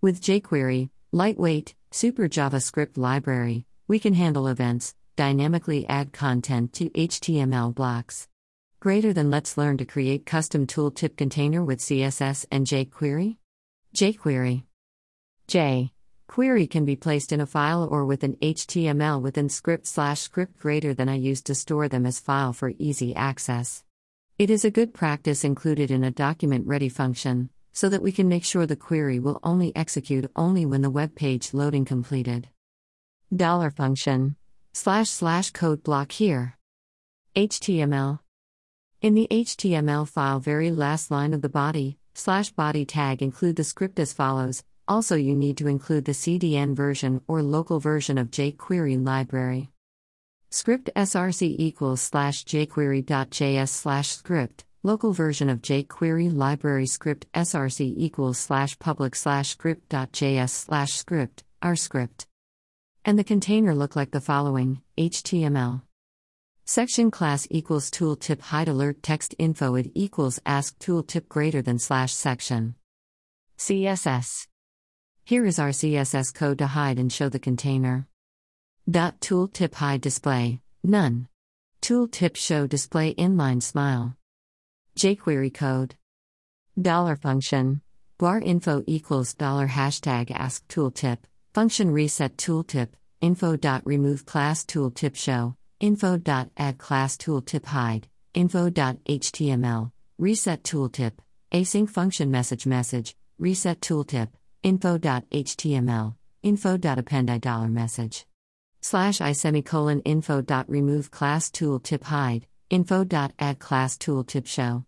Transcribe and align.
With 0.00 0.20
jQuery, 0.20 0.90
lightweight, 1.10 1.74
super 1.90 2.28
JavaScript 2.28 2.96
library, 2.96 3.66
we 3.88 3.98
can 3.98 4.14
handle 4.14 4.46
events, 4.46 4.94
dynamically 5.16 5.88
add 5.88 6.12
content 6.12 6.72
to 6.74 6.88
HTML 6.90 7.74
blocks. 7.74 8.28
Greater 8.78 9.12
than 9.12 9.28
let's 9.28 9.58
learn 9.58 9.76
to 9.78 9.84
create 9.84 10.24
custom 10.24 10.68
tooltip 10.68 11.16
container 11.16 11.64
with 11.64 11.80
CSS 11.80 12.46
and 12.52 12.64
jQuery. 12.64 13.38
jQuery. 13.92 14.62
J. 15.48 15.92
Query 16.28 16.68
can 16.68 16.84
be 16.84 16.94
placed 16.94 17.32
in 17.32 17.40
a 17.40 17.46
file 17.46 17.88
or 17.90 18.04
with 18.04 18.22
an 18.22 18.36
HTML 18.36 19.20
within 19.20 19.48
script 19.48 19.88
slash 19.88 20.20
script 20.20 20.60
greater 20.60 20.94
than 20.94 21.08
I 21.08 21.16
use 21.16 21.42
to 21.42 21.56
store 21.56 21.88
them 21.88 22.06
as 22.06 22.20
file 22.20 22.52
for 22.52 22.72
easy 22.78 23.16
access. 23.16 23.82
It 24.38 24.48
is 24.48 24.64
a 24.64 24.70
good 24.70 24.94
practice 24.94 25.42
included 25.42 25.90
in 25.90 26.04
a 26.04 26.12
document 26.12 26.68
ready 26.68 26.88
function, 26.88 27.50
so 27.72 27.88
that 27.88 28.02
we 28.02 28.12
can 28.12 28.28
make 28.28 28.44
sure 28.44 28.66
the 28.66 28.76
query 28.76 29.18
will 29.18 29.40
only 29.42 29.74
execute 29.76 30.30
only 30.34 30.66
when 30.66 30.82
the 30.82 30.90
web 30.90 31.14
page 31.14 31.54
loading 31.54 31.84
completed. 31.84 32.48
Dollar 33.34 33.70
function 33.70 34.36
slash 34.72 35.10
slash 35.10 35.50
code 35.50 35.82
block 35.82 36.12
here. 36.12 36.56
HTML. 37.36 38.20
In 39.00 39.14
the 39.14 39.28
HTML 39.30 40.08
file, 40.08 40.40
very 40.40 40.70
last 40.70 41.10
line 41.10 41.32
of 41.32 41.42
the 41.42 41.48
body 41.48 41.98
slash 42.14 42.50
body 42.50 42.84
tag 42.84 43.22
include 43.22 43.56
the 43.56 43.64
script 43.64 43.98
as 44.00 44.12
follows. 44.12 44.64
Also, 44.88 45.14
you 45.14 45.36
need 45.36 45.56
to 45.58 45.68
include 45.68 46.04
the 46.04 46.12
CDN 46.12 46.74
version 46.74 47.20
or 47.28 47.42
local 47.42 47.78
version 47.78 48.18
of 48.18 48.30
jQuery 48.30 49.04
library. 49.04 49.70
Script 50.50 50.88
src 50.96 51.42
equals 51.42 52.00
slash 52.00 52.44
jquery.js 52.44 53.68
slash 53.68 54.08
script 54.08 54.64
local 54.82 55.12
version 55.12 55.48
of 55.48 55.60
jQuery 55.60 56.32
library 56.32 56.86
script 56.86 57.26
src 57.34 57.80
equals 57.80 58.38
slash 58.38 58.78
public 58.78 59.16
slash 59.16 59.50
script.js 59.50 60.50
slash 60.50 60.92
script, 60.92 61.42
our 61.62 61.74
script. 61.74 62.26
And 63.04 63.18
the 63.18 63.24
container 63.24 63.74
look 63.74 63.96
like 63.96 64.12
the 64.12 64.20
following 64.20 64.82
HTML. 64.96 65.82
Section 66.64 67.10
class 67.10 67.48
equals 67.50 67.90
tooltip 67.90 68.40
hide 68.40 68.68
alert 68.68 69.02
text 69.02 69.34
info 69.38 69.74
id 69.74 69.90
equals 69.94 70.38
ask 70.44 70.78
tooltip 70.78 71.28
greater 71.28 71.62
than 71.62 71.78
slash 71.78 72.12
section. 72.12 72.74
CSS. 73.58 74.46
Here 75.24 75.44
is 75.44 75.58
our 75.58 75.70
CSS 75.70 76.32
code 76.34 76.58
to 76.58 76.66
hide 76.66 76.98
and 76.98 77.12
show 77.12 77.28
the 77.28 77.38
container. 77.38 78.06
Dot 78.88 79.20
tooltip 79.20 79.74
hide 79.74 80.02
display, 80.02 80.60
none. 80.84 81.28
Tooltip 81.82 82.36
show 82.36 82.66
display 82.66 83.14
inline 83.14 83.62
smile 83.62 84.17
jQuery 84.98 85.54
code. 85.54 85.94
Dollar 86.80 87.14
function. 87.14 87.82
Var 88.18 88.40
info 88.40 88.82
equals 88.88 89.32
dollar 89.32 89.68
hashtag 89.68 90.32
ask 90.32 90.66
tooltip. 90.66 91.18
Function 91.54 91.92
reset 91.92 92.36
tooltip. 92.36 92.88
Info 93.20 93.54
dot 93.54 93.82
remove 93.84 94.26
class 94.26 94.64
tooltip 94.64 95.14
show. 95.14 95.54
Info 95.78 96.16
dot 96.16 96.50
add 96.56 96.78
class 96.78 97.16
tooltip 97.16 97.66
hide. 97.66 98.08
Info 98.34 98.70
dot 98.70 98.96
html. 99.08 99.92
Reset 100.18 100.64
tooltip. 100.64 101.12
Async 101.52 101.88
function 101.88 102.32
message 102.32 102.66
message. 102.66 103.14
Reset 103.38 103.80
tooltip. 103.80 104.30
Info 104.64 104.98
dot 104.98 105.30
html. 105.30 106.16
Info 106.42 106.76
dot 106.76 106.98
append 106.98 107.30
i 107.30 107.38
dollar 107.38 107.68
message. 107.68 108.26
Slash 108.80 109.20
i 109.20 109.30
semicolon 109.30 110.00
info 110.00 110.40
dot 110.40 110.68
remove 110.68 111.12
class 111.12 111.50
tooltip 111.50 112.02
hide. 112.02 112.48
Info 112.68 113.04
dot 113.04 113.32
add 113.38 113.60
class 113.60 113.96
tooltip 113.96 114.46
show. 114.46 114.84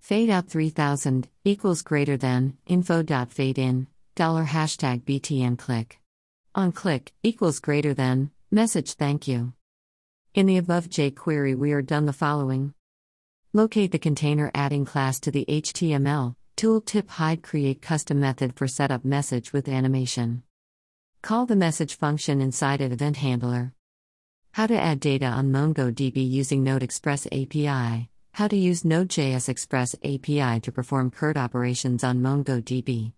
Fade 0.00 0.30
out 0.30 0.48
3000 0.48 1.28
equals 1.44 1.82
greater 1.82 2.16
than 2.16 2.56
info 2.66 3.02
dot 3.02 3.30
fade 3.32 3.58
in 3.58 3.86
dollar 4.16 4.44
hashtag 4.44 5.02
btn 5.04 5.56
click. 5.56 6.00
On 6.54 6.72
click 6.72 7.12
equals 7.22 7.60
greater 7.60 7.94
than 7.94 8.30
message 8.50 8.94
thank 8.94 9.28
you. 9.28 9.52
In 10.34 10.46
the 10.46 10.56
above 10.56 10.88
jQuery, 10.88 11.56
we 11.56 11.72
are 11.72 11.82
done 11.82 12.06
the 12.06 12.12
following. 12.12 12.74
Locate 13.52 13.92
the 13.92 13.98
container 13.98 14.50
adding 14.54 14.84
class 14.84 15.20
to 15.20 15.30
the 15.30 15.44
HTML, 15.48 16.34
tooltip 16.56 17.08
hide 17.08 17.42
create 17.42 17.82
custom 17.82 18.18
method 18.18 18.56
for 18.56 18.66
setup 18.66 19.04
message 19.04 19.52
with 19.52 19.68
animation. 19.68 20.42
Call 21.22 21.46
the 21.46 21.56
message 21.56 21.94
function 21.94 22.40
inside 22.40 22.80
an 22.80 22.90
event 22.90 23.18
handler. 23.18 23.74
How 24.52 24.66
to 24.66 24.80
add 24.80 24.98
data 24.98 25.26
on 25.26 25.52
MongoDB 25.52 26.28
using 26.28 26.64
Node 26.64 26.82
Express 26.82 27.26
API. 27.26 28.09
How 28.32 28.48
to 28.48 28.56
use 28.56 28.84
Node.js 28.84 29.48
Express 29.48 29.94
API 30.02 30.60
to 30.60 30.72
perform 30.72 31.10
CRUD 31.10 31.36
operations 31.36 32.02
on 32.04 32.20
MongoDB. 32.20 33.12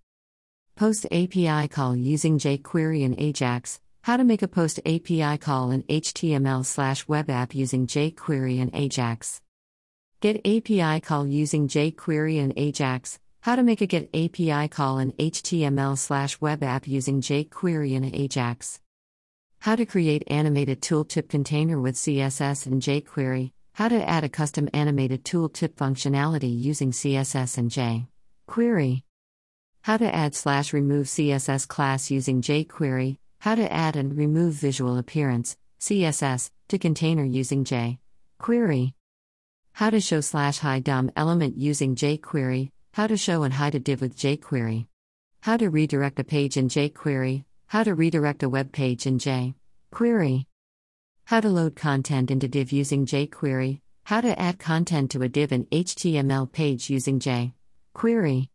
Post 0.74 1.06
API 1.12 1.68
call 1.68 1.94
using 1.94 2.38
jQuery 2.38 3.04
and 3.04 3.18
Ajax. 3.20 3.78
How 4.02 4.16
to 4.16 4.24
make 4.24 4.42
a 4.42 4.48
post 4.48 4.80
API 4.80 5.38
call 5.38 5.70
in 5.70 5.84
HTML 5.84 6.64
slash 6.64 7.06
web 7.06 7.30
app 7.30 7.54
using 7.54 7.86
jQuery 7.86 8.60
and 8.60 8.74
Ajax. 8.74 9.40
Get 10.20 10.38
API 10.46 11.00
call 11.00 11.26
using 11.26 11.68
jQuery 11.68 12.42
and 12.42 12.52
Ajax. 12.56 13.20
How 13.42 13.54
to 13.54 13.62
make 13.62 13.80
a 13.80 13.86
get 13.86 14.08
API 14.14 14.68
call 14.68 14.98
in 14.98 15.12
HTML 15.12 15.96
slash 15.98 16.40
web 16.40 16.62
app 16.62 16.88
using 16.88 17.20
jQuery 17.20 17.96
and 17.96 18.12
Ajax. 18.14 18.80
How 19.60 19.76
to 19.76 19.86
create 19.86 20.24
animated 20.26 20.80
tooltip 20.80 21.28
container 21.28 21.80
with 21.80 21.94
CSS 21.94 22.66
and 22.66 22.82
jQuery. 22.82 23.52
How 23.74 23.88
to 23.88 24.06
add 24.06 24.22
a 24.22 24.28
custom 24.28 24.68
animated 24.74 25.24
tooltip 25.24 25.74
functionality 25.76 26.62
using 26.62 26.90
CSS 26.92 27.56
and 27.56 27.70
jQuery. 27.70 29.02
How 29.80 29.96
to 29.96 30.14
add 30.14 30.34
slash 30.34 30.74
remove 30.74 31.06
CSS 31.06 31.66
class 31.66 32.10
using 32.10 32.42
jQuery. 32.42 33.16
How 33.40 33.54
to 33.54 33.72
add 33.72 33.96
and 33.96 34.16
remove 34.16 34.54
visual 34.54 34.98
appearance 34.98 35.56
CSS 35.80 36.50
to 36.68 36.78
container 36.78 37.24
using 37.24 37.64
jQuery. 37.64 38.92
How 39.72 39.88
to 39.88 40.00
show 40.00 40.20
slash 40.20 40.58
hide 40.58 40.84
DOM 40.84 41.10
element 41.16 41.56
using 41.56 41.96
jQuery. 41.96 42.70
How 42.92 43.06
to 43.06 43.16
show 43.16 43.42
and 43.42 43.54
hide 43.54 43.74
a 43.74 43.80
div 43.80 44.02
with 44.02 44.18
jQuery. 44.18 44.86
How 45.40 45.56
to 45.56 45.70
redirect 45.70 46.18
a 46.20 46.24
page 46.24 46.58
in 46.58 46.68
jQuery. 46.68 47.44
How 47.68 47.84
to 47.84 47.94
redirect 47.94 48.42
a 48.42 48.50
web 48.50 48.70
page 48.70 49.06
in 49.06 49.16
jQuery. 49.16 50.44
How 51.24 51.40
to 51.40 51.48
load 51.48 51.76
content 51.76 52.30
into 52.30 52.46
div 52.46 52.72
using 52.72 53.06
jQuery. 53.06 53.80
How 54.04 54.20
to 54.20 54.38
add 54.38 54.58
content 54.58 55.10
to 55.12 55.22
a 55.22 55.28
div 55.28 55.52
in 55.52 55.64
HTML 55.66 56.52
page 56.52 56.90
using 56.90 57.18
jQuery. 57.18 58.48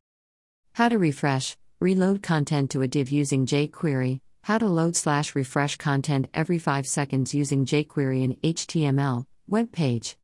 How 0.73 0.89
to 0.89 0.99
refresh, 0.99 1.57
reload 1.79 2.21
content 2.21 2.69
to 2.71 2.83
a 2.83 2.87
div 2.87 3.09
using 3.09 3.47
jQuery. 3.47 4.19
How 4.43 4.59
to 4.59 4.67
load 4.67 4.95
slash 4.95 5.33
refresh 5.33 5.77
content 5.77 6.27
every 6.33 6.59
5 6.59 6.87
seconds 6.87 7.33
using 7.33 7.65
jQuery 7.65 8.23
in 8.23 8.35
HTML 8.35 9.25
web 9.47 9.71
page. 9.71 10.15